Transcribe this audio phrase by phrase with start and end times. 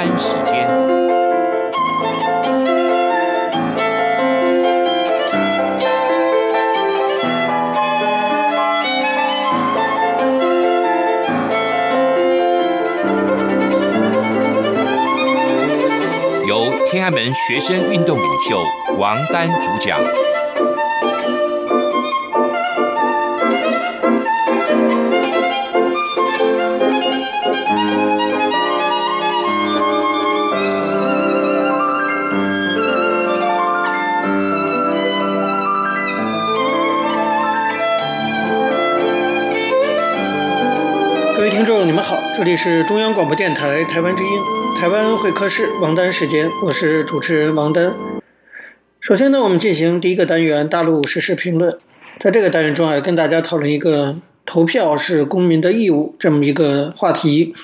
[0.00, 0.66] 丹时间，
[16.46, 18.62] 由天安门学生运动领袖
[18.96, 20.00] 王丹主讲。
[42.36, 44.28] 这里是中央广播电台台湾之音，
[44.78, 47.92] 台湾会客室王丹时间，我是主持人王丹。
[49.00, 51.76] 首先呢，我们进行第一个单元大陆时事评论。
[52.18, 57.54] 在这个单元中啊，跟大家讨论一个投票是公民的义务这么一个话题。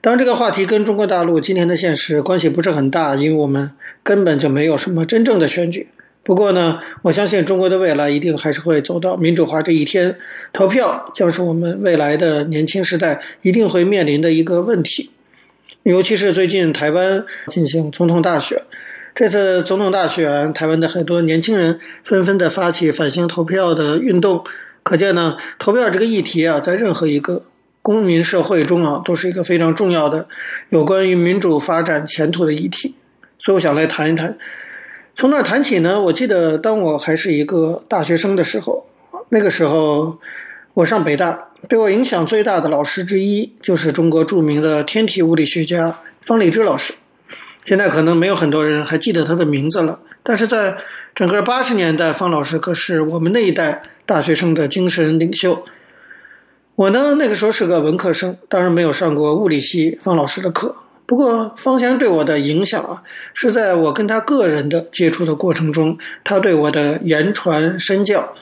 [0.00, 5.88] 当然，这个话题跟中国大陆今天的现实关系不是很大，因为我们根本就没有什么真正的选举。
[6.24, 10.16] 不过呢，我相信中国的未来一定还是会走到民主化这一天。
[10.52, 15.10] 投票将是我们未来的年轻时代一定会面临的一个问题。
[15.82, 18.56] 尤其是最近台湾进行总统大选，
[19.16, 24.44] 这次总统大选，台湾的很多年轻人纷纷的发起返乡投票的运动。
[24.84, 27.42] 可见呢，投票这个议题啊，在任何一个
[27.82, 30.28] 公民社会中啊，都是一个非常重要的
[30.68, 32.94] 有关于民主发展前途的议题。
[33.40, 34.38] 所以，我想来谈一谈。
[35.14, 36.00] 从哪儿谈起呢？
[36.00, 38.86] 我记得当我还是一个大学生的时候，
[39.28, 40.18] 那个时候
[40.74, 46.94] 我上北大，对我影响最大的老师之一就是中国著名的天体物理学家方励之老师。
[47.64, 50.76] 现在可能没有很多人还记得他的名字了，但是在
[51.14, 55.64] 整个八十年代，方老师可是我们那一代大学生的精神领袖。
[56.74, 60.74] 我呢，那个时候是个文科生，当然没有上过物理系方老师的课。
[61.12, 63.02] 不过，方先生对我的影响啊，
[63.34, 68.32] 是在我跟他个人的接触的过程中，他对我的言传身教。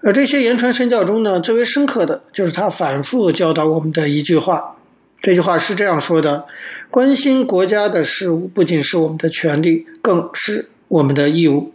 [0.00, 4.74] 而这些言传身教中呢，最为深刻的就是他反复教导我们的一句话。
[5.20, 6.46] 这句话是这样说的
[6.90, 11.72] ：“关心国家的事物，不仅是我们的权利，更是我们的义务。”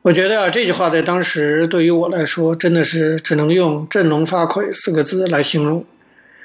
[0.00, 5.84] 我觉得啊，这句话在当时对于我来说，真的是只能用“振聋发聩”四个字来形容。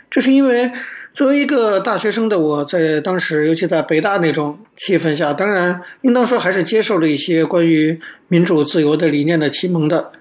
[0.10, 0.70] 这是因为。
[1.14, 10.12] 作为一个大学生的我，在当时，尤其在北大那种气氛下，当然应当说还是接受了一些关于民主自由的理念的启蒙的，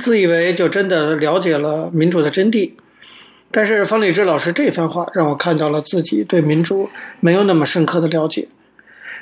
[0.00, 2.72] 自以为就真的了解了民主的真谛。
[3.50, 6.88] 但是方励之老师这番话让我看到了自己对民主
[7.20, 8.48] 没有那么深刻的了解。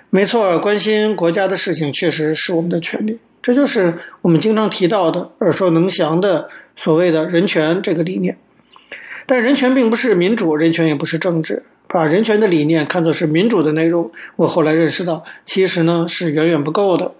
[0.08, 8.38] 没错，关心国家的事情确实是我们的权利，这就是我们经常提到的耳熟能详的所谓的人权这个理念。
[9.30, 11.62] 但人权并不是民主，人权也不是政治。
[11.86, 17.12] 把人权的理念看作是民主的内容，我后来认识到，其实呢是远远不够的。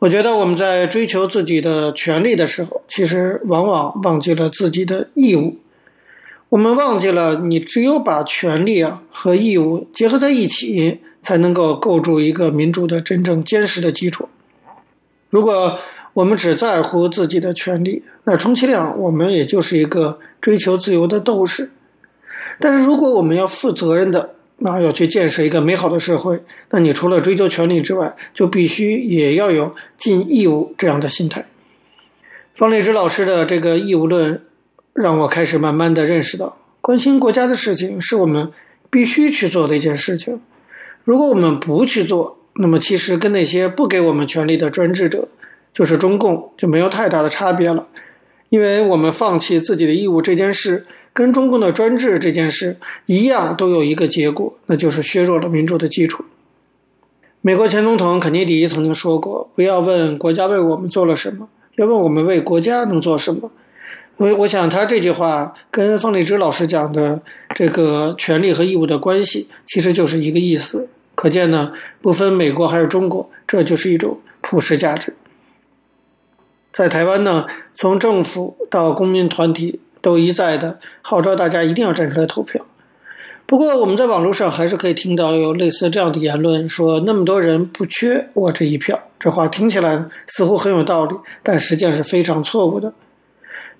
[0.00, 5.56] 我觉得我们在追求自己的权利的时候，其实往往忘记了自己的义务。
[6.50, 14.28] 我们忘记了，你只有把权利啊和义务结合在一起，才能够构筑一个民主的真正坚实的基础。
[15.30, 15.78] 如果
[16.18, 21.70] 我们只在乎自己的权利，那充其量我们也就是一个追求自由的斗士。
[22.58, 31.46] 但是如果我们要负责任的，那要去建设一个美好的社会，那你除了追求权利之外，就必须也要有尽义务这样的心态。
[32.52, 34.42] 方励之老师的这个义务论，
[34.94, 38.50] 让我开始慢慢的认识到，关心国家的事情是我们
[38.90, 40.40] 必须去做的一件事情。
[41.04, 45.28] 如果我们不去做，那么其实跟那些不给我们权利的专制者，
[45.78, 47.86] 就是中共就没有太大的差别了，
[48.48, 56.24] 因为我们放弃自己的义务这件事，跟中共的专制这件事一样，都有一个结果，那就是削弱了民主的基础。
[57.42, 63.48] 美国前总统肯尼迪曾经说过：“不要问国家为我们做了什么，要问我们为国家能做什么。”
[64.18, 67.22] 我我想他这句话跟方励之老师讲的
[67.54, 70.88] 这个权利和义务的关系，其实就是一个意思。
[71.14, 71.70] 可见呢，
[72.02, 75.14] 不分美国还是中国，这就是一种普世价值。
[76.78, 77.44] 在台湾呢，
[77.74, 82.64] 从政府到公民团体都一再的号召大家一定要站出来投票。
[83.46, 89.02] 不过我们在网络上还是可以听到有类似这样的言论，说那么多人不缺我这一票。
[89.18, 92.94] 这话听起来似乎很有道理，但实际上是非常错误的。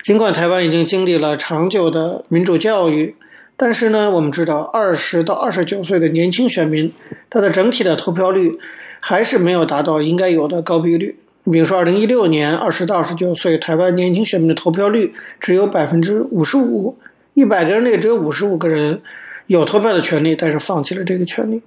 [0.03, 3.15] 尽管台湾已经经历了长久的民主教育，
[3.57, 6.93] 但是呢，我们知道二十到二十九岁的年轻选民，
[7.31, 8.59] 他的整体的投票率
[8.99, 11.17] 还是没有达到应该有的高比率。
[11.51, 16.97] 比如说，二零一六年二十到二十九岁台湾年轻选民的投票率只有百分之五十五，
[17.35, 19.01] 一百个人里只有五十五个人
[19.47, 21.59] 有投票的权利，但是放弃了这个权利；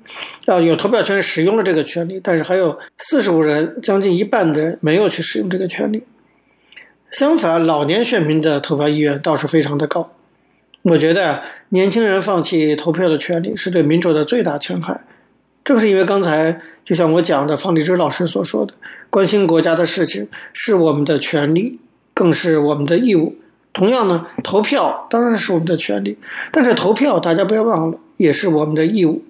[0.46, 6.04] 要有投票权使用了这个权利，但是还有四十五人，将近一半的人没有去使用这个权利。
[7.12, 10.12] 相反，老年选民的投票意愿倒是非常的高。
[10.84, 15.02] 我觉得年轻人放弃投票的权利是对民主的最大侵害。
[15.64, 18.74] 正是因为刚才就像我讲的方立之老师所说的，
[19.10, 21.80] 关心国家的事情是我们的权利，
[22.14, 23.36] 更是我们的义务。
[23.74, 26.18] 同样呢，投票当然是我们的权利，
[26.52, 29.24] 但是投票大家不要忘了，也是我们的义务。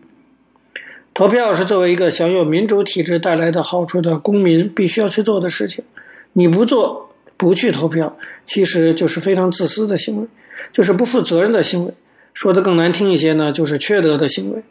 [1.14, 5.84] 投票是作为一个享有民主体制带来的好处的公民必须要去做的事情。
[6.34, 10.28] 你不做，不去投票，其实就是非常自私的行为，
[10.72, 11.94] 就是不负责任的行为。
[12.34, 14.64] 说的更难听一些呢，就是缺德的行为。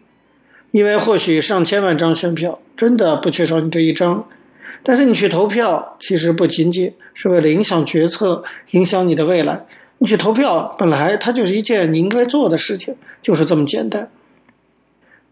[0.70, 4.26] 因为或许上千万张选票真的不缺少你这一张。
[4.82, 9.66] 但是你去投票，其实不仅仅是为了影响决策、影响你的未来。
[9.98, 14.08] 你去投票，本来它就是一件你应该做的事情，就是这么简单。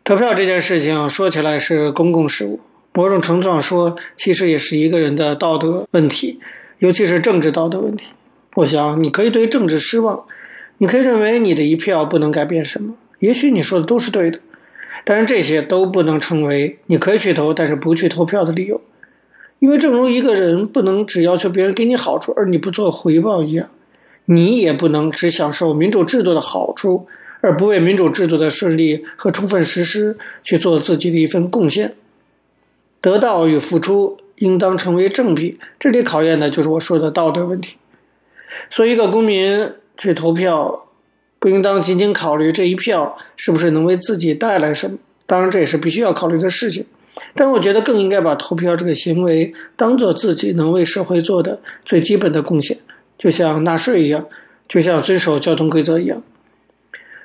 [0.04, 2.60] 投票这件事情说起来是公共事务，
[2.92, 6.40] 某种程度上说，其实也是一个人的道德问题，
[6.78, 8.06] 尤其是政治道德问题。
[8.54, 10.24] 我想你可以对政治失望，
[10.78, 14.40] 你可以认为你的一票不能改变什么，也许你说的都是对的，
[15.08, 18.78] 但是这些都不能成为你可以去投，但是不去投票的理由。
[19.58, 23.70] 因为正如一个人不能只要求别人给你好处，而你不做回报一样，
[24.26, 27.06] 你也不能只享受民主制度的好处，
[27.40, 31.94] 而不为民主制度的顺利和充分实施去做自己的一份贡献。
[33.00, 37.76] 得到与付出应当成为正比，这里考验的就是我说的道德问题。
[38.68, 40.84] 所以，一个公民去投票，
[41.38, 46.84] 不应当仅仅考虑这一票是不是能为自己带来什么，当然这也是必须要考虑的事情。
[47.34, 52.78] 但是我觉得更应该把投票这个行为当做自己能为社会做的最基本的贡献，
[53.18, 54.26] 就像纳税一样，
[54.68, 56.22] 就像遵守交通规则一样。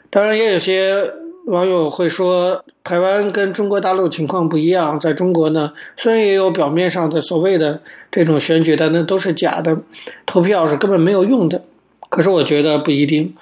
[0.10, 1.12] 当然，也有些
[1.46, 7.82] 网友会说，台湾跟中国大陆情况不一样，在中国呢，虽然也有表面上的所谓的
[8.12, 9.80] 这种选举，但那都是假的，
[10.26, 11.64] 投票是根本没有用的。
[12.10, 13.36] 可是我觉得不一定，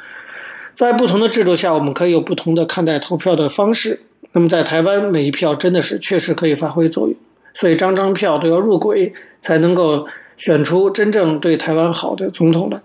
[0.81, 4.01] 在不同的制度下，我们可以有不同的看待投票的方式。
[4.31, 7.15] 那么在台湾，每一票真的是确实可以发挥作用，
[7.53, 10.07] 所以张张票都要入轨，才能够
[10.37, 12.81] 选出真正对台湾好的总统来。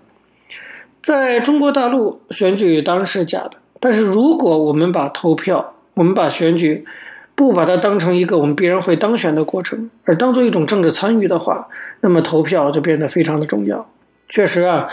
[1.01, 6.85] 在中国大陆，选举当然是假的，但是如果我们把投票，我们把选举，
[7.33, 11.67] 不把它当成一个我们必然会当选的过程，而当做一种政治参与的话，
[12.01, 13.89] 那么投票就变得非常的重要。
[14.29, 14.87] 确实啊，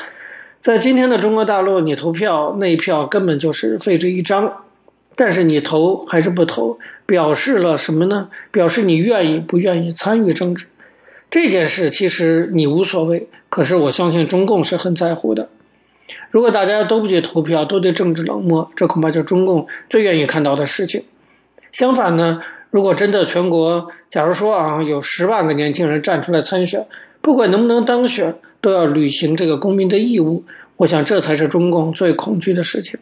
[0.64, 4.64] 在今天的中国大陆，你投票那一票根本就是废纸一张。
[5.14, 8.30] 但是你投还是不投，表示了什么呢？
[8.50, 10.64] 表示你愿意不愿意参与政治
[11.30, 13.28] 这件事，其实你无所谓。
[13.50, 15.50] 可是我相信中共是很在乎的。
[16.30, 21.04] 如果大家都不去投票，都对政治冷漠，这恐怕就是中共最愿意看到的事情。
[21.72, 22.40] 相反呢，
[22.70, 26.86] 如果真的全国，假如说啊，有十万个年轻人站出来参选，
[27.24, 30.44] 不管能不能当选，都要履行这个公民的义务。
[30.76, 33.00] 我想这才是中共最恐惧的事情。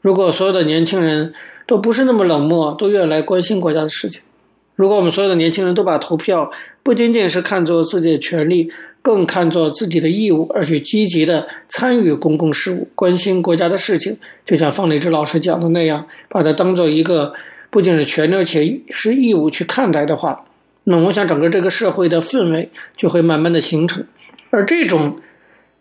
[0.00, 1.34] 如果所有的年轻人
[1.66, 4.22] 都不是那么冷漠，都愿意来关心国家的事情；
[4.76, 6.50] 如果我们所有的年轻人都把投票
[6.82, 8.72] 不仅仅是看作自己的权利，
[9.02, 14.16] 更看作自己的义务，而去积极的参与公共事务、关心国家的事情，
[14.46, 17.34] 就像方励之老师讲的那样，把它当做一个
[17.68, 20.46] 不仅是权利，而且是义务去看待的话，
[20.84, 24.04] 那我想整个这个社会的氛围就会慢慢的形成，
[24.50, 25.20] 而这种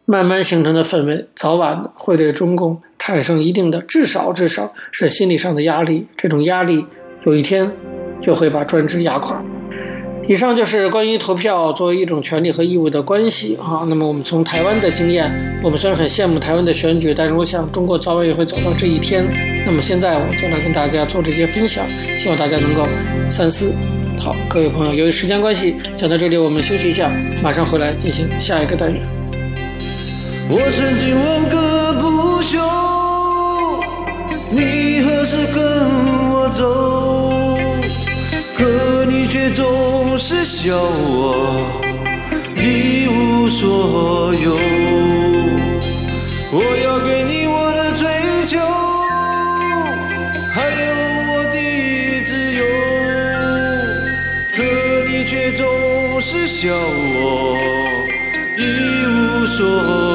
[0.05, 2.81] 慢慢形成的氛围，早晚会对中共。
[3.01, 6.05] 产生一定的，至少至少是心理上的压力。
[6.17, 6.85] 这种压力
[7.23, 7.71] 有一天
[8.21, 9.41] 就会把专制压垮。
[10.27, 13.87] 以上就是关于投票作为一种权利和义务的关系啊。
[13.89, 15.31] 那么我们从台湾的经验，
[15.63, 19.25] 我们虽然很羡慕台湾的选举，但是我想中国早晚也会走到这一天。
[19.65, 21.87] 那么现在我就来跟大家做这些分享，
[22.19, 22.85] 希望大家能够
[23.31, 23.71] 三思。
[24.19, 27.09] 好，各位朋友，由于时间关系，讲到这里我们休息一下，
[27.41, 29.01] 马上回来进行下一个单元。
[30.49, 32.59] 我曾经问个不休。
[34.51, 35.63] 你何时跟
[36.31, 37.57] 我走？
[38.57, 41.71] 可你却总是笑我
[42.57, 44.68] 一无所有。
[56.61, 58.05] 笑我
[58.57, 60.08] 一无所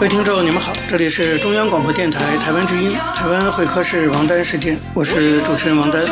[0.00, 6.02] 各位听众，你们好，这里是中央广播电台台湾之音，台湾会客室王丹时间，我是主持人王丹。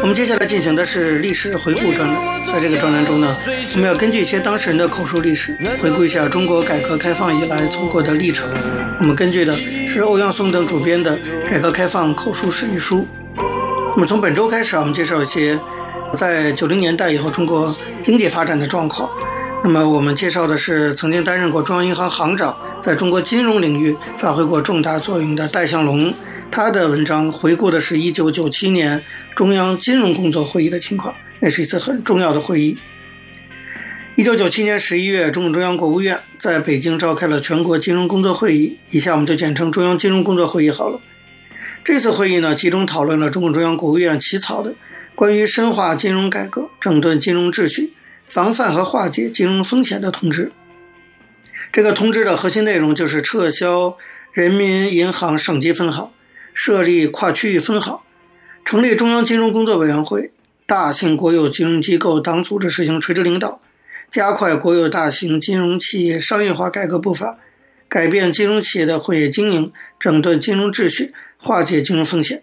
[0.00, 3.36] 我们接下来进行的是历史回顾专栏，在这个专栏中呢，
[3.74, 8.50] 我们要根据一些当事人的口述历史，回顾一下中国改革开放以来走过的历程。
[8.98, 9.54] 我们根据的
[9.86, 11.18] 是欧阳松等主编的
[11.50, 13.06] 《改革开放口述史》一书。
[13.94, 15.58] 那么从本周开始啊，我们介绍一些
[16.16, 19.06] 在九零年代以后中国经济发展的状况。
[19.62, 26.12] 那么我们介绍的是曾经担任过中央银行行长，在中国金融领域发挥过重大作用的戴相龙。
[26.50, 29.00] 他的文章回顾的是一九九七年
[29.36, 32.76] 中央金融工作会议的情况，那是一次很重要的会议。
[34.16, 40.98] 一九九七年十一月，中共中央国务院在北京召开了全国金融工作会议，以下我们就简称中央金融工作会议好了。
[41.84, 44.74] 这次会议呢，集中讨论了中共中央国务院起草的
[45.14, 47.92] 关于深化金融改革、整顿金融秩序、
[48.30, 50.52] 防范和化解金融风险的通知。
[51.72, 53.98] 这个通知的核心内容就是撤销
[54.32, 56.10] 人民银行省级分行。
[56.52, 58.00] 设立跨区域分行，
[58.64, 60.32] 成立中央金融工作委员会，
[60.66, 63.62] 大型国有金融机构党组织实行垂直领导，
[64.10, 67.38] 加快国有大型金融企业商业化改革步伐，
[67.88, 72.42] 改变金融企业的混业经营，整顿金融秩序，化解金融风险。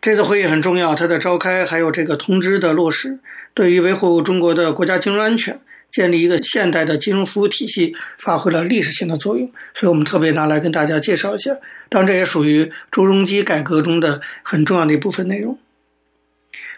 [0.00, 3.18] 这次会议很重要，它的召开还有这个通知的落实，
[3.54, 5.60] 对于维护中国的国家金融安全。
[5.90, 11.56] 建立一个现代的金融服务体系，发挥了历史性的作用，所以我们特别拿来跟大家介绍一下。
[11.88, 15.58] 当然，这也属于朱镕基改革中的很重要的一部分内容。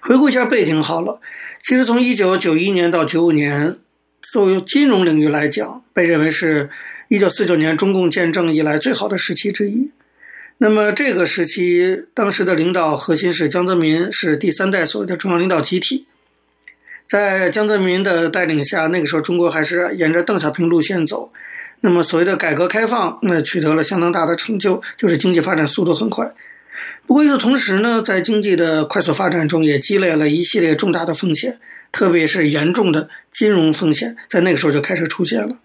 [0.00, 1.21] 回顾一下背景好了，
[1.61, 3.77] 其实从一九九一年到九五年，
[4.33, 6.71] 作为金融领域来讲，被认为是
[7.09, 9.91] 一九四九年中共建政以来最好的时期之一。
[10.62, 16.07] 那么这个时期，当时的领导核心是江泽民，是第三代所谓的中央领导集体。
[17.07, 21.33] 在江泽民的带领下，那个时候中国还是沿着邓小平路线走。
[21.81, 26.31] 那么所谓的改革开放，那取得了相当大的成就，就是经济发展速度很快。
[27.07, 31.59] 不过与此同时呢，在经济的快速发展中，也积累了一系列重大的风险，
[31.90, 35.57] 特别是严重的金融风险，在那个时候就开始出现了。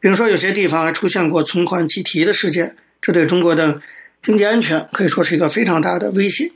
[0.00, 3.80] 比如说，有些地方还出现过存款挤提的事件，这对中国的
[4.22, 6.52] 经济安全可以说是一个非常大的威胁。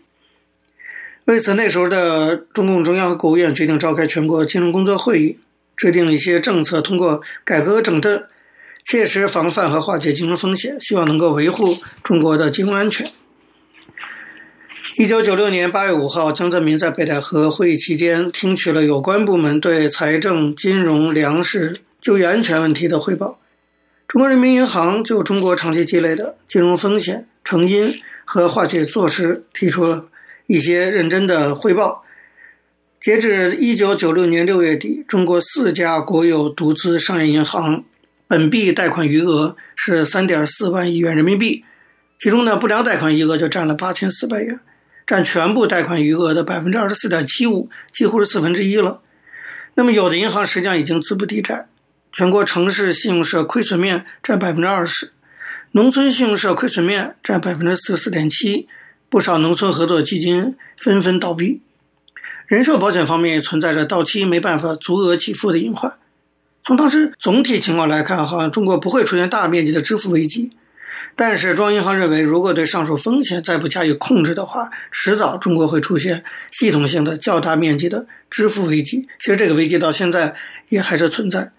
[1.24, 5.38] 为此，那时候的中共中央和国务院决定召开全国金融工作会议，
[5.76, 8.22] 制定一些政策，通过改革整顿，
[8.84, 13.10] 切实防范和化解金融风险，希望能够维护中国的金融安全。
[14.98, 23.40] 一九九六年八月五号，江泽民在北戴河会议期间听取了有关部门对财政、金融、粮食、就业安全问题的汇报。
[24.06, 27.94] 中国人民银行就中国长期积累的金融风险成因
[28.26, 30.10] 和化解措施提出了。
[30.48, 32.04] 一些认真的汇报。
[33.00, 37.82] 截至一九九六年六月底，中国四家国有独资商业银行
[38.28, 41.64] 本币贷款余额是三点四万亿元人民币，
[42.16, 44.60] 其中呢，不良贷款余额就占了八千四百元，
[45.04, 49.00] 占全部贷款余额的百分之二十四点七五，几乎是四分之一了。
[49.74, 51.66] 那么，有的银行实际上已经资不抵债，
[52.12, 55.10] 全国城市信用社亏损面占百分之二十，
[55.76, 58.66] 农村信用社亏损面占百分之四十四点七。
[59.10, 61.60] 不少农村合作基金纷纷倒闭，
[62.46, 65.92] 人寿保险方面也存在着到期没办法足额给付的隐患。
[66.64, 70.48] 从当时总体情况来看，好像中国不会出现大面积的支付危机。
[71.14, 79.06] 但是中央银行认为，如果对上述风险再不加以控制的话，迟早中国会出现系统性的较大面积的支付危机。
[79.18, 80.34] 其实这个危机到现在
[80.70, 81.52] 也还是存在。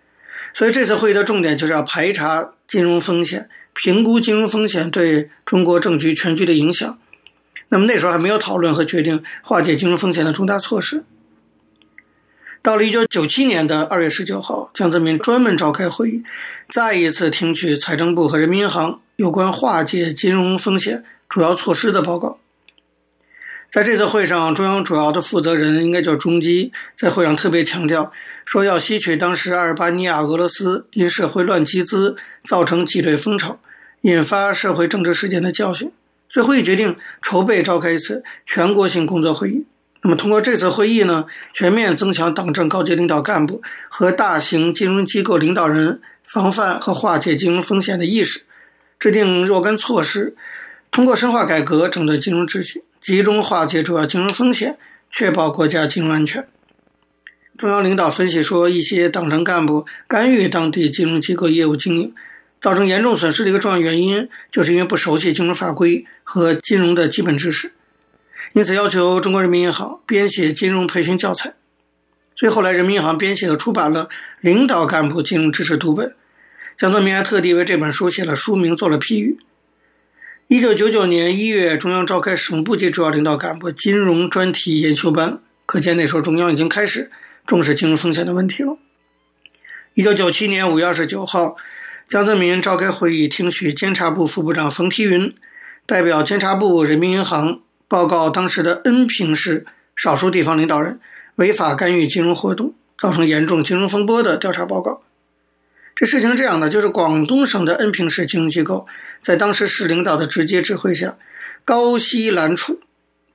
[0.56, 3.48] 所以这次会议的重点就是要排查金融风险，
[3.78, 6.98] 评估金融风险对中国政局全局的影响。
[7.70, 11.04] 那么那时候还没有讨论和决定化解金融风险的重大措施。
[12.64, 16.24] 到了一九九七年的二月十九号，江泽民专门召开会议，
[16.70, 22.40] 再一次听取财政部和人民银行有关化解金融风险主要措施的报告。
[23.70, 28.12] 在这次会上，中央主要的负责人应该叫中基，在会上特别强调
[28.46, 33.60] 说，要吸取当时阿尔巴尼亚俄罗斯因社会乱集资造成挤兑风潮，
[34.02, 35.92] 引发社会政治事件的教训。
[36.30, 39.66] 所以会议决定筹备召开一次全国性工作会议。
[40.02, 48.42] 那么通过这次会议呢，全面增强党政高级领导干部和大型金融机构领导人防范和化解金融风险的意识，
[49.00, 50.36] 制定若干措施，
[50.92, 54.78] 通过深化改革整顿金融秩序，集中化解主要金融风险，
[55.10, 56.46] 确保国家金融安全。
[57.58, 62.14] 中央领导分析说，一些党政干部干预当地金融机构业务经营。
[62.60, 67.74] 造成严重损失的一个重要原因，就是因为不熟悉金融法规和金融的基本知识，
[68.54, 71.54] 因此要求中国人民银行编写金融培训教材。
[72.36, 74.06] 所以后来人民银行编写和出版了
[74.42, 76.10] 《领导干部金融知识读本》，
[76.78, 79.40] 江泽民还特地为这本书写了书名，做了批语。
[80.48, 87.12] 一九九九年一月，中央召开省部级主要领导干部金融专题研修班，可见那时候中央已经开始
[87.46, 88.78] 重视金融风险的问题了。
[89.96, 91.58] 一九九七年五月二十九号，
[92.08, 95.36] 江泽民召开会议，听取监察部副部长冯提云
[95.86, 97.60] 代表监察部人民银行
[97.90, 101.02] 报告当时的恩平市少数地方领导人
[101.36, 105.02] 违法干预金融活动，造成严重金融风波的调查报告。
[105.94, 108.88] 这事情这样的，就是广东省的恩平市金融机构
[109.20, 111.18] 在当时市领导的直接指挥下，
[111.66, 112.80] 高息揽储，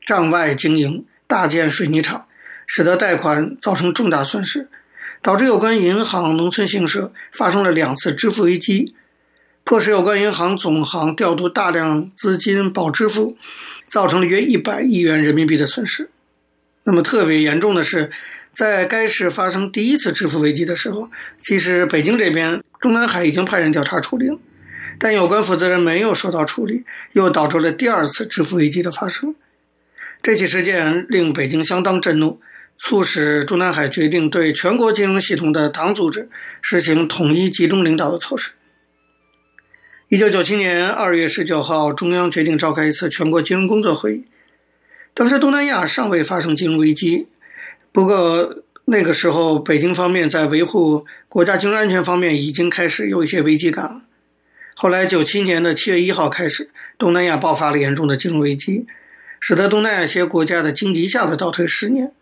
[0.07, 2.25] 账外经营，大建水泥厂，
[2.67, 4.71] 使得贷款造成重大损失，
[5.23, 8.95] 导致有关银行农村信用社发生了两次支付危机，
[9.63, 13.37] 迫使有关银行总行调度大量资金保支付，
[13.89, 16.11] 造成了约一百亿元人民币的损失。
[16.85, 18.11] 那么特别严重的是，
[18.53, 21.09] 在该市发生第一次支付危机的时候，
[21.41, 24.37] 其实北京这边中南海已经派人调查处理了，
[24.99, 29.37] 但有关负责人没有受到处理，又导致了第二次支付危机的发生。
[30.21, 32.41] 这起事件令北京相当震怒，
[32.85, 36.29] 促使中南海决定对全国金融系统的党组织
[36.61, 38.51] 实行统一集中领导的措施。
[40.09, 44.25] 一九九七年二月十九号，中央决定召开一次全国金融工作会议。
[45.15, 47.29] 当时东南亚尚未发生金融危机。
[47.93, 54.03] 不过那个时候，北京方面在维护国家金融安全方面已经开始有一些危机感了。
[54.75, 58.87] 后来，九七年的七月一号开始，东南亚爆发了严重的金融危机，
[59.39, 62.13] 使得东南亚一些国家的经济一下子倒退十年。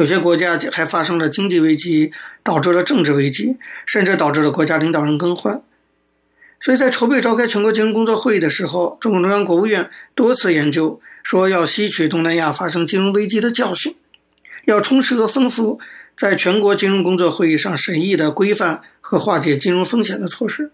[0.00, 2.10] 有些国家还发生了经济危机，
[2.42, 5.62] 导致了政治危机，甚至导致了国家领导人更换。
[6.58, 13.94] 所以在筹备召开全国金融工作会议的时候，中共中央国务院多次研究，说要吸取东南亚发生金融危机的教训。
[14.64, 15.78] 要充实和丰富
[16.16, 20.70] 在全国金融工作会议上审议的规范和化解金融风险的措施。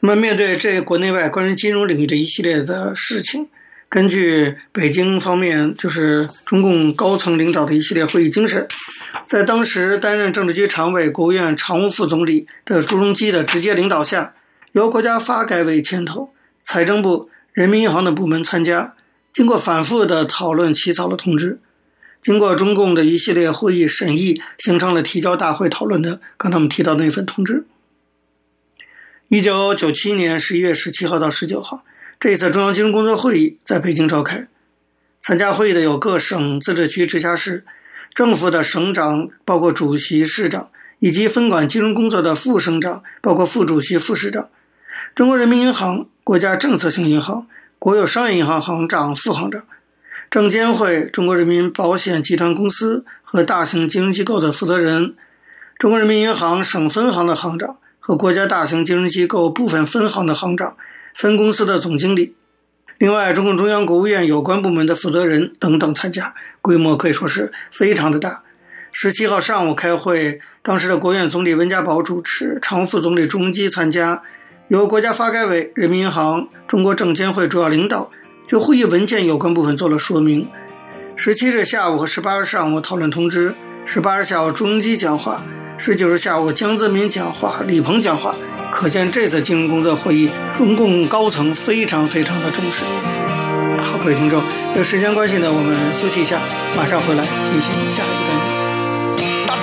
[0.00, 3.48] 那么，面对这国内外关于金融领域的一系列的事情，
[3.94, 8.66] 根据北京方面就是中共高层领导的一系列会议精神，
[9.24, 14.34] 在当时担任政治局常委、国务院常务副总理的朱镕基的直接领导下，
[14.72, 18.94] 由国家发改委牵头，财政部、人民银行等部门参加，
[19.32, 21.60] 经过反复的讨论，起草了通知。
[22.20, 27.64] 经过中共的一系列会议审议，形成了提交大会讨论的刚才我们提到那份通知。
[29.28, 31.84] 一九九七年十一月十七号到十九号，
[32.24, 34.48] 这次中央金融工作会议在北京召开。
[35.20, 37.66] 参加会议的有各省、自治区、直辖市
[38.14, 44.48] 政府的省长，包括主席、市长，以及分管金融工作的副省长，包括副主席、副市长。
[45.14, 47.46] 中国人民银行、国家政策性银行、
[47.78, 49.62] 国有商业银行行长、副行长。
[50.30, 55.14] 证监会、中国人民保险集团公司和大型金融机构的负责人，
[55.76, 60.78] 中国人民银行省分行的行长和国家大型金融机构部分分行的行长、
[61.14, 62.34] 分公司的总经理，
[62.98, 68.42] 另外，中共中央、国务院有关部门的负责人等等参加，规模可以说是非常的大。
[68.90, 74.22] 十七号上午开会，当时的国务院总理温家宝主持，常副总理朱镕基参加，
[74.68, 78.10] 由国家发改委、人民银行、中国证监会主要领导。
[78.46, 80.46] 就会议文件有关部分做了说明。
[81.16, 83.54] 十七日下午和十八日上午讨论通知，
[83.86, 85.42] 十八日下午朱镕基讲话，
[85.76, 88.34] 十九日下午江泽民讲话，李鹏讲话。
[88.70, 92.84] 可见这次金融工作会议，中共高层非常非常的重视。
[93.82, 94.42] 好，各位听众，
[94.76, 96.40] 有时间关系呢，我们休息一下，
[96.76, 98.32] 马上回来进行下一个
[99.46, 99.56] 单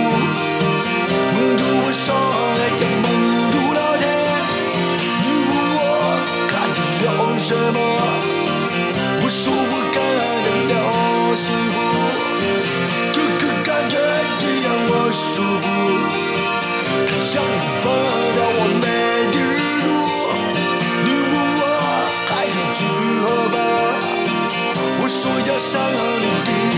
[0.00, 0.05] 元。
[17.86, 17.94] 让
[25.92, 26.75] 我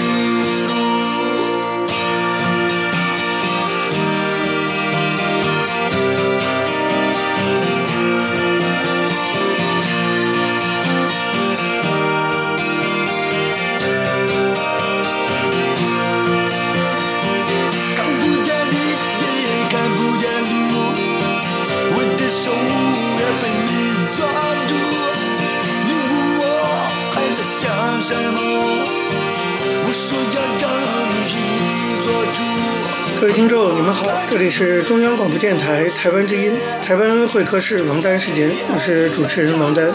[33.70, 33.76] 你问我还要去何方？
[33.76, 33.76] 我说要上你的。
[33.76, 36.52] 各位听众，你们好，这里是中央广播电台台湾之音，
[36.84, 39.90] 台湾会客室王丹时间，我是主持人王丹。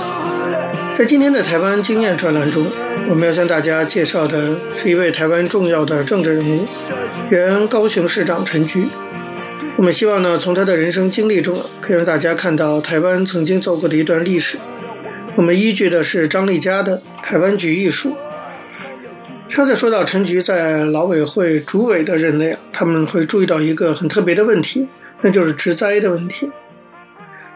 [0.98, 2.66] 在今天的台湾经验专栏中，
[3.10, 6.66] 我们要向大家介绍的是一位台湾重要的政治人物，
[7.32, 8.86] 原高雄市长陈菊。
[9.76, 14.60] 我们希望呢，从他的人生经历中，可以让大家看到台湾曾经走过的一段历史。
[15.36, 18.10] 我们依据的是张丽佳的《台湾局艺术》。
[19.54, 24.88] 上次说到陈菊在劳委会主委的任内，他们会注意到一个很特别的问题，
[25.22, 26.50] 那就是职灾的问题。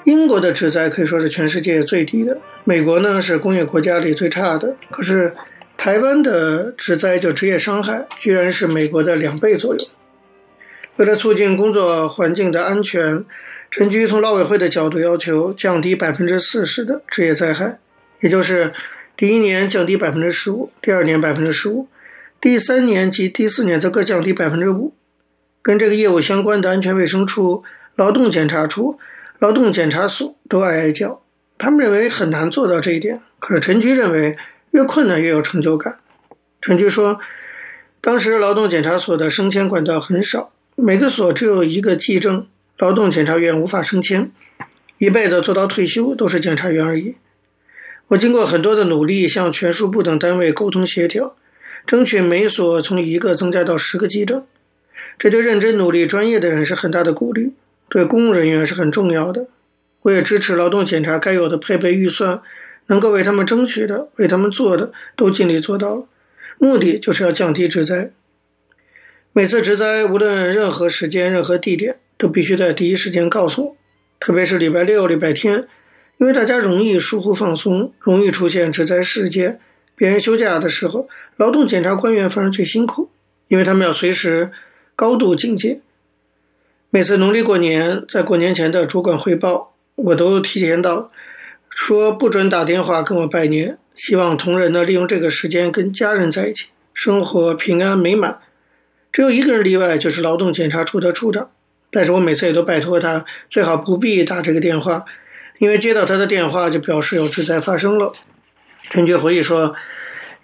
[0.04, 4.76] 英国的职灾可以说是全世界最低的，美国呢是工业国家里最差的。
[4.92, 5.34] 可是
[5.76, 9.82] 台湾的职灾就职业伤害，居然是美国的两倍左右。
[10.98, 13.26] 为了促进工作环境的安全，
[13.72, 17.80] 陈菊从劳委会的角度要求降低百分之四十的职业灾害，
[18.20, 18.72] 也就是。
[19.18, 21.88] 第一年降低百分之十五，第二年百分之十五，
[22.40, 24.94] 第三年及第四年则各降低百分之五。
[25.64, 27.64] 跟这个业务相关的安全卫生处、
[27.96, 29.00] 劳动检查处、
[29.40, 31.24] 劳动检查所都哀哀叫，
[31.58, 33.20] 他们认为很难做到这一点。
[33.40, 34.38] 可是陈局认为
[34.70, 35.98] 越困难越有成就感。
[36.62, 37.20] 陈局说，
[38.00, 42.46] 当时劳动检查所的升迁管道很少，每个所只有一个技证，
[42.78, 44.32] 劳动检查员无法升迁，
[45.00, 47.16] 一辈子做到退休都是检查员而已。
[48.10, 51.36] 我经过很多的努力，向全书部等单位沟通协调，
[51.86, 54.46] 争取每所从一个增加到十个技正。
[55.18, 57.54] 这对认真努力、专业的人是很大的鼓励，
[57.90, 59.48] 对公务人员是很重要的。
[60.04, 62.42] 我也支持劳动检查该有的配备预算，
[62.86, 66.06] 能够为他们争取的、为他们做的，都尽力做到了。
[66.60, 68.12] 目的就是要降低职灾。
[69.34, 73.78] 每次职灾，无论任何时间、任何地点，都必须在第一时间告诉我，
[74.20, 75.68] 特别是礼拜六、礼拜天。
[76.18, 79.60] 因为大家容易疏忽放松，容易出现职灾事件。
[79.96, 83.10] 别人休假的时候，劳动检查官员反而最辛苦，
[83.48, 84.52] 因为他们要随时
[84.96, 85.80] 高度警戒。
[86.90, 91.12] 每次农历过年，在过年前的主管汇报，我都提前到，
[91.70, 98.40] 说不准打电话跟我拜年，希望同仁呢利用这个时间跟家人在一起，生活平安美满。
[99.12, 101.50] 只有一个人例外，就是劳动检查处的处长，
[101.92, 105.06] 但是我每次也都拜托他，最好不必打这个电话。
[105.60, 108.14] 因为接到他的电话，就表示有职灾发生了。
[108.90, 109.76] 陈菊回忆说，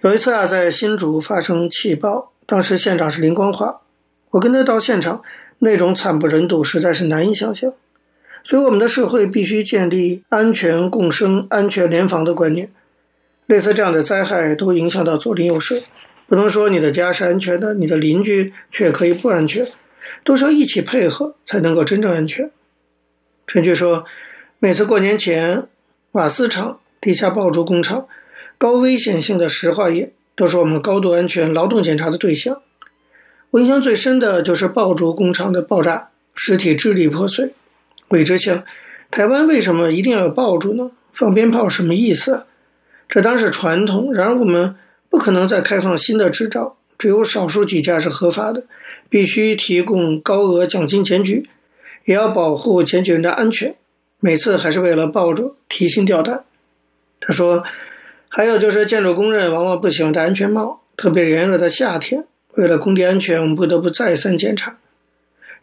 [0.01, 3.81] 有一次啊，在新竹发生气爆，当时现场是林光华，
[4.31, 5.21] 我跟他到现场，
[5.59, 7.71] 那种惨不忍睹，实在是难以想象。
[8.43, 12.71] 所以，我们的社会必须建立安全共生、安全联防的观念。
[13.45, 15.79] 类似这样的灾害都影响到左邻右舍，
[16.27, 19.67] 不能说你的家是安全的，你的邻居却可以不安全，
[20.23, 22.49] 都是要一起配合才能够真正安全。
[23.45, 24.05] 陈菊说。
[24.63, 25.67] 每次过年前，
[26.13, 28.07] 瓦斯厂、地下爆竹工厂、
[28.57, 32.61] 高危险性的石化业，都是我们高度安全劳动检查的对象。
[33.49, 37.51] 我印象最深的就是爆竹工厂的爆炸，尸体支离破碎。
[38.07, 38.63] 我一直想，
[39.11, 40.91] 台湾为什么一定要有爆竹呢？
[41.11, 42.45] 放鞭炮什么意思？
[43.09, 44.13] 这当是传统。
[44.13, 44.77] 然而我们
[45.09, 48.63] 不可能再开放新的执照，只有少数几家是合法的，
[49.09, 51.49] 必须提供高额奖金检举，
[52.05, 53.75] 也要保护检举人的安全。
[54.23, 56.45] 每次还是为了抱住提心吊胆。
[57.19, 57.61] 他说，
[58.29, 64.77] 还有就是建筑工人往往不喜欢戴安全帽，特别炎热的夏天，为了工地安全，我们不得不再三检查。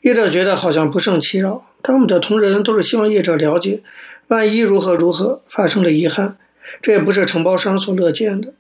[0.03, 3.81] 业者觉得好像不胜其扰，但我们的同仁都是希望业者了解，
[4.27, 6.37] 万一如何如何发生了遗憾，
[6.83, 8.53] 这也不是承包商所乐见的。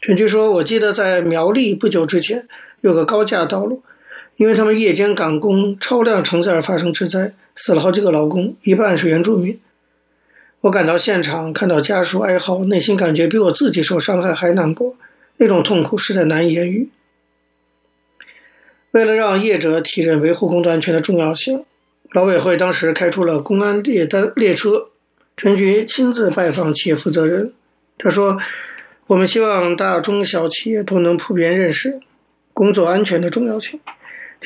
[0.00, 2.48] 陈局说，我记得在苗栗不久之前
[2.80, 3.82] 有个高架道路，
[4.36, 7.34] 因为他们夜间赶工，超量承载而发生职灾。
[7.56, 9.58] 死了好几个劳工，一半是原住民。
[10.60, 14.96] 我赶到现场，看到家属哀嚎，内心感觉比我自己受伤害还难过，
[15.38, 16.90] 那种痛苦实在难以言喻。
[18.92, 21.64] 为了让业者体认维护工作安全的重要性，
[22.12, 24.88] 劳委会当时开出了公安列单列车，
[25.36, 27.52] 陈菊亲自拜访企业负责人。
[27.98, 28.38] 他说
[29.08, 32.00] ：“我们希望大中小企业都能普遍认识
[32.52, 33.78] 工作安全的重要性。”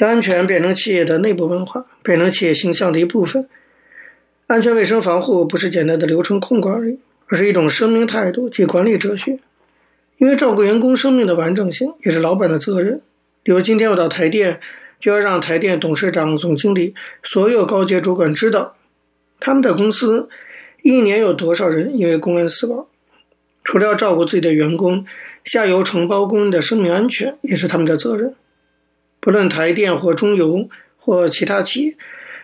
[0.01, 3.47] 将安全变成企业的内部文化，变成企业形象的一部分。
[4.47, 9.39] 安全卫生防护不是简单的流程控管而已，而是一种生命态度及管理哲学。
[10.17, 13.03] 因为照顾员工生命的完整性也是老板的责任。
[13.43, 14.59] 比如今天我到台电，
[14.99, 18.77] 就要让台电董事长、总经理、所有高阶主管知道，
[19.39, 20.31] 他们的公司
[20.81, 22.87] 一年有多少人因为工安死亡。
[23.63, 25.05] 除了要照顾自己的员工，
[25.45, 28.35] 下游承包工人的生命安全也是他们的责任。
[29.21, 31.97] 不论台电或中油或其他企业，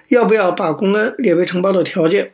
[0.09, 2.33] 要不要把公安列为承包的条件？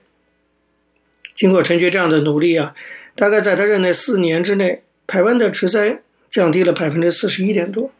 [1.35, 2.74] 经过陈菊这样的努力啊，
[3.14, 6.00] 大概在他任内四年之内，台湾的职灾
[6.31, 7.90] 降低了百分之四十一点多，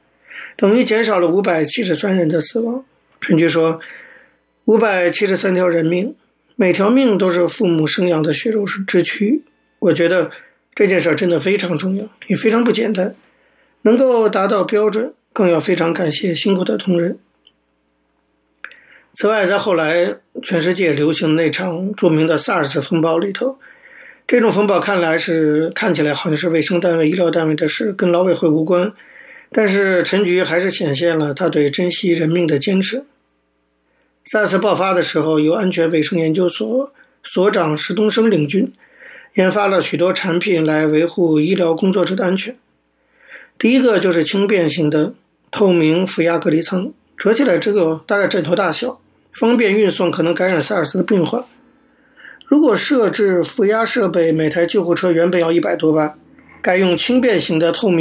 [0.57, 2.85] 等于减少了五百七十三人的死亡。
[3.21, 3.81] 陈菊说，
[4.65, 6.15] 五百七十三条人命，
[6.57, 9.43] 每条命都是父母生养的血肉之躯。
[9.79, 10.31] 我觉得
[10.75, 13.15] 这件事真的非常重要，也非常不简单，
[13.83, 15.15] 能够达到标准。
[15.33, 17.19] 更要非常感谢辛苦的同仁。
[19.15, 23.59] 此外，在后来全世界流行那场著名的 SARS 风暴里头，
[24.27, 28.93] 这种风暴看来是看起来好像是卫生单位、医疗单位的事，跟劳委会无关。
[29.51, 33.05] 但是陈菊还是显现了他对珍惜人命的坚持。
[34.33, 36.91] SARS 爆发的时候，由安全卫生研究所
[37.23, 38.73] 所长石东升领军，
[39.35, 42.57] 研发了许多产品来维护医疗工作者的安全。
[43.59, 45.13] 第一个就是轻便型的
[45.53, 48.99] 透明负压隔离舱，折起来之后大概枕头大小，
[49.35, 51.45] 方便运送可能感染 SARS 的病患。
[52.47, 56.19] 如果设置负压设备，每台救护车原本要一百多万，
[56.63, 58.01] 改用轻便型的透明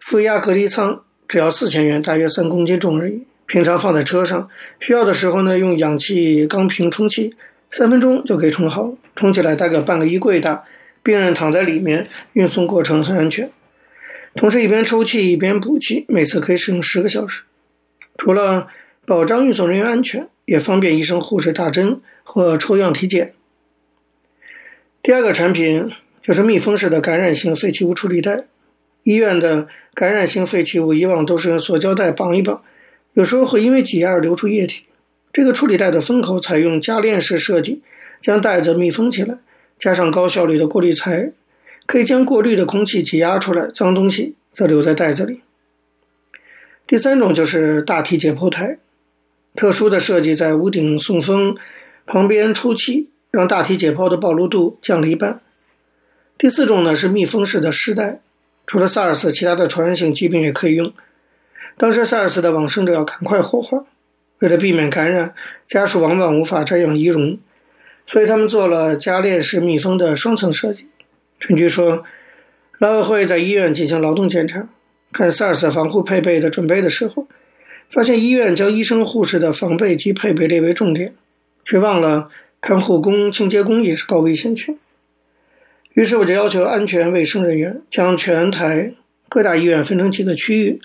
[0.00, 3.24] 负压隔离舱，只要四千元，大约三公斤重而已。
[3.46, 4.48] 平常放在车上，
[4.80, 7.34] 需要的时候呢，用氧气钢瓶充气，
[7.70, 10.64] 三分钟就可以充好，充起来大概半个衣柜大，
[11.02, 13.50] 病人躺在里面，运送过程很安全。
[14.34, 17.42] 同时一边抽气一边补气，每次可以使用十个小时。
[18.16, 18.68] 除了
[19.06, 23.32] 保障运送人员安全，也方便医生护士打针或抽样体检。
[25.02, 25.90] 第二个产品
[26.22, 28.44] 就是密封式的感染性废弃物处理袋。
[29.02, 32.62] 医院的感染性废弃物以往都是用塑胶袋绑一绑。
[33.12, 34.84] 有时候会因为挤压而流出液体，
[35.32, 37.82] 这个处理袋的封口采用夹链式设计，
[38.20, 39.36] 将袋子密封起来，
[39.78, 41.30] 加上高效率的过滤材，
[41.86, 45.42] 可以将过滤的空气挤压出来，脏东西则留在袋子里。
[46.86, 48.78] 第三种就是大体解剖台，
[49.54, 51.56] 特殊的设计在屋顶送风，
[52.06, 55.40] 旁边出气，让大体解剖的暴露度降了一半。
[56.36, 58.20] 第四种呢是密封式的尸袋，
[58.66, 60.92] 除了 SARS，其他的传染性疾病也可以用。
[61.76, 63.84] 当时 SARS 的往生者要赶快火化，
[64.40, 65.34] 为了避免感染，
[65.66, 67.38] 家属往往无法瞻仰遗容，
[68.06, 70.86] 所以他们做了加链式密封的双层设计。
[71.40, 72.04] 陈菊说，
[72.78, 74.68] 劳委会在医院进行劳动检查，
[75.12, 77.26] 看 SARS 防护配备的准备的时候，
[77.90, 81.14] 发现医院将医生护士的防备及配备列为重点，
[81.64, 84.78] 却忘了看护工、清洁工也是高危险群。
[85.92, 88.94] 于是我就要求安全卫生人员将全台
[89.28, 90.80] 各大医院分成几个区域。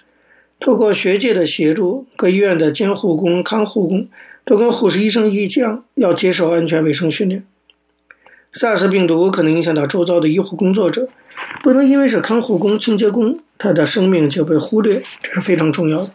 [0.60, 4.10] 透过学界的协助，各医院的监护工、看护工
[4.44, 7.46] 都跟护士、医生一样，要接受安全卫生训练。
[8.54, 11.08] SARS 病毒可能影响到周遭的医护工作者，
[11.62, 16.12] 不能因为是看护工、清洁工，他的生命就被忽略，这是非常重要的。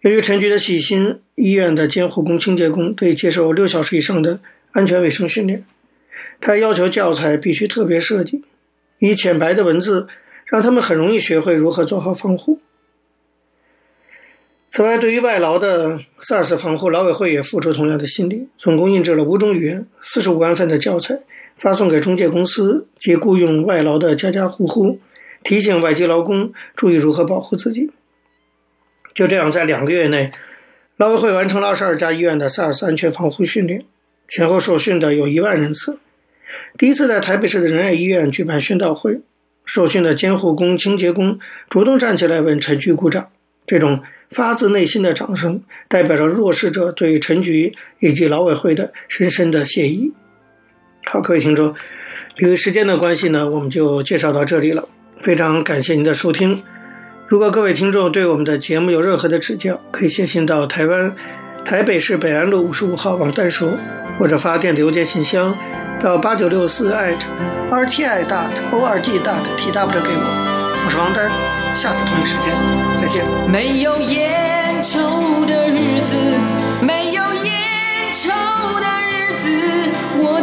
[0.00, 4.40] 由于陈局的细心，医院的监护工、清洁工得接受六小时以上的
[4.72, 5.64] 安全卫生训练。
[6.40, 8.42] 他要求教材必须特别设计，
[8.98, 10.08] 以浅白的文字，
[10.46, 12.58] 让他们很容易学会如何做好防护。
[14.74, 21.20] 此外，对于外劳的 SARS 防护，劳委会也付出同样的心力，总共印制了五种语言、四十五万份的教材，
[21.56, 24.98] 发送给中介公司及雇佣外劳的家家户户，
[25.44, 27.90] 提醒外籍劳工注意如何保护自己。
[29.14, 30.32] 就这样，在两个月内，
[30.96, 33.84] 劳委会完成了二十二家医院的 SARS 安全防护训练，
[34.26, 35.98] 前后受训的有一万人次。
[36.78, 39.20] 第一次在台北市的仁爱医院举办宣导会，
[39.66, 43.28] 受训的监护工、清洁工主动站起来为陈局鼓掌，
[43.66, 44.00] 这种。
[44.34, 50.10] 发自内心的掌声，代表着弱势者对陈菊以及劳委会的深深的谢意。
[51.04, 51.74] 好，各位听众，
[52.38, 54.88] 由于时间的关系呢，我们就介绍到这里了。
[55.18, 56.62] 非常感谢您的收听。
[57.28, 61.14] 如果各位听众对我们的节目有任何的指教，可以写信到台湾
[61.62, 63.76] 台北市北安路五十五号王丹说，
[64.18, 65.54] 或者发电子邮件信箱
[66.02, 70.82] 到八九六四 @rti dot org dot tw 给我。
[70.86, 71.30] 我是王丹，
[71.76, 72.91] 下次同一时间。
[73.48, 76.16] 没有烟抽的日子，
[76.80, 77.52] 没有烟
[78.12, 78.30] 抽
[78.78, 79.50] 的日子，
[80.18, 80.40] 我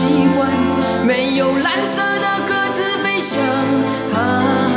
[0.00, 0.50] 习惯
[1.06, 3.38] 没有蓝色的鸽子飞翔。
[4.14, 4.69] 啊